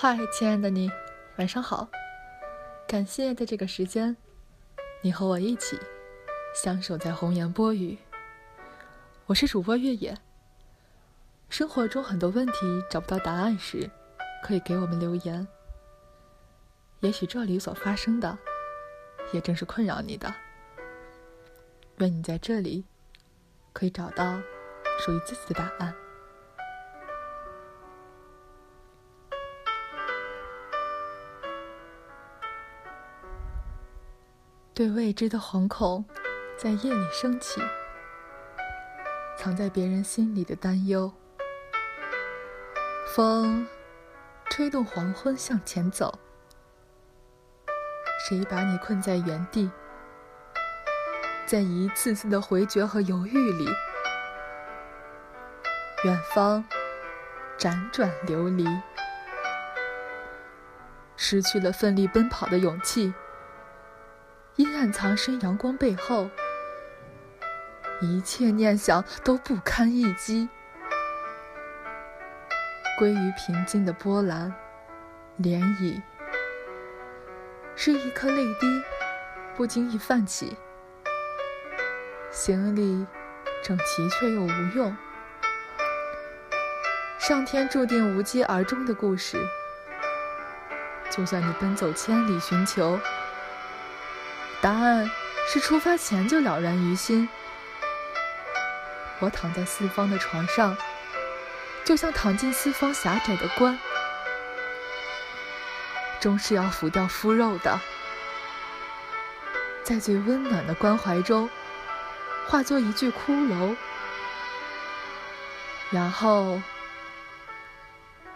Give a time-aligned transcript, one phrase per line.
[0.00, 0.88] 嗨，亲爱的你，
[1.38, 1.88] 晚上好！
[2.86, 4.16] 感谢在这个时间，
[5.00, 5.76] 你和我一起
[6.54, 7.98] 相守在红颜波语。
[9.26, 10.16] 我是主播月野。
[11.48, 13.90] 生活中很多问题找不到答案时，
[14.40, 15.44] 可以给我们留言。
[17.00, 18.38] 也许这里所发生的，
[19.32, 20.32] 也正是困扰你的。
[21.96, 22.84] 愿你在这里
[23.72, 24.40] 可以找到
[25.00, 25.92] 属于自己的答案。
[34.78, 36.04] 对未知的惶恐，
[36.56, 37.60] 在夜里升起，
[39.36, 41.12] 藏在别人心里的担忧。
[43.12, 43.66] 风
[44.48, 46.16] 吹动黄昏向前走，
[48.28, 49.68] 谁把你困在原地？
[51.44, 53.68] 在一次次的回绝和犹豫里，
[56.04, 56.64] 远方
[57.58, 58.64] 辗转流离，
[61.16, 63.12] 失去了奋力奔跑的勇气。
[64.58, 66.28] 阴暗藏身阳光背后，
[68.00, 70.48] 一切念想都不堪一击，
[72.98, 74.52] 归于平静的波澜
[75.40, 76.02] 涟漪。
[77.76, 78.82] 是一颗泪滴，
[79.54, 80.56] 不经意泛起，
[82.32, 83.06] 行李
[83.62, 84.96] 整齐却又无用。
[87.20, 89.38] 上天注定无疾而终的故事，
[91.10, 92.98] 就算你奔走千里寻求。
[94.60, 95.10] 答案
[95.48, 97.28] 是出发前就了然于心。
[99.20, 100.76] 我躺在四方的床上，
[101.84, 103.78] 就像躺进四方狭窄的棺，
[106.20, 107.80] 终是要腐掉肤肉的。
[109.82, 111.48] 在最温暖的关怀中，
[112.46, 113.74] 化作一具骷髅，
[115.90, 116.60] 然后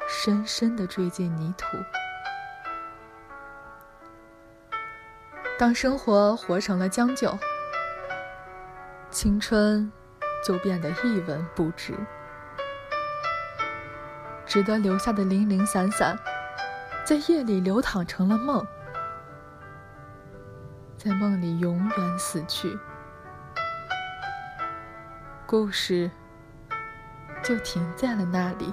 [0.08, 1.66] 深深的坠进泥土。
[5.58, 7.38] 当生活活成了将就，
[9.10, 9.92] 青春
[10.44, 11.94] 就变得一文不值。
[14.44, 16.18] 值得留下的零零散散，
[17.04, 18.66] 在夜里流淌成了梦，
[20.98, 22.76] 在梦里永远死去，
[25.46, 26.10] 故事
[27.42, 28.72] 就停在了那里。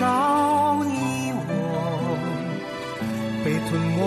[0.00, 1.52] 少你我
[3.44, 4.00] 被吞没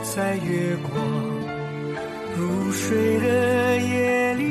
[0.00, 0.92] 在月光
[2.36, 4.42] 如水的夜里，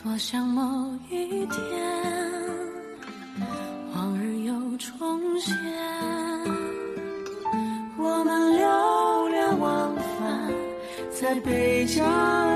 [0.00, 1.58] 多想某一天
[3.92, 5.52] 往日又重现，
[7.98, 10.48] 我们流连忘返
[11.10, 12.55] 在北疆。